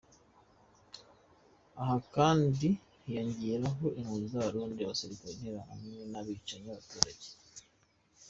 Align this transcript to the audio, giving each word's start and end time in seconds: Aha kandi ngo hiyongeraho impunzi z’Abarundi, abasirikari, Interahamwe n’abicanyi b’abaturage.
Aha 1.81 1.97
kandi 2.15 2.67
ngo 2.77 2.81
hiyongeraho 3.03 3.85
impunzi 3.99 4.27
z’Abarundi, 4.31 4.79
abasirikari, 4.81 5.33
Interahamwe 5.35 6.01
n’abicanyi 6.11 6.65
b’abaturage. 6.69 7.27